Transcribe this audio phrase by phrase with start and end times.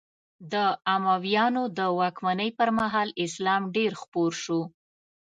[0.51, 0.53] د
[0.95, 4.61] امویانو د واکمنۍ پر مهال اسلام ډېر خپور شو.